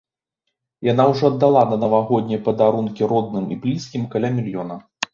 [0.87, 4.85] Яна ўжо аддала на навагоднія падарункі родным і блізкім каля мільёна.